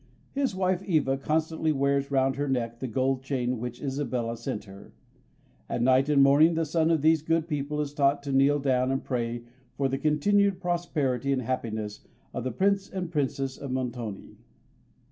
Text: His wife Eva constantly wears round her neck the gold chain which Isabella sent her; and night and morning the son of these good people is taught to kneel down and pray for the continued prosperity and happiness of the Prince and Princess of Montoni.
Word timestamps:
His 0.31 0.55
wife 0.55 0.81
Eva 0.81 1.15
constantly 1.15 1.71
wears 1.71 2.09
round 2.09 2.35
her 2.35 2.47
neck 2.47 2.79
the 2.79 2.87
gold 2.87 3.21
chain 3.21 3.59
which 3.59 3.83
Isabella 3.83 4.35
sent 4.35 4.63
her; 4.63 4.93
and 5.69 5.85
night 5.85 6.09
and 6.09 6.23
morning 6.23 6.55
the 6.55 6.65
son 6.65 6.89
of 6.89 7.03
these 7.03 7.21
good 7.21 7.47
people 7.47 7.79
is 7.79 7.93
taught 7.93 8.23
to 8.23 8.31
kneel 8.31 8.57
down 8.57 8.89
and 8.89 9.03
pray 9.03 9.43
for 9.77 9.87
the 9.87 9.99
continued 9.99 10.59
prosperity 10.59 11.31
and 11.31 11.43
happiness 11.43 12.03
of 12.33 12.43
the 12.43 12.51
Prince 12.51 12.89
and 12.89 13.11
Princess 13.11 13.59
of 13.59 13.69
Montoni. 13.69 14.39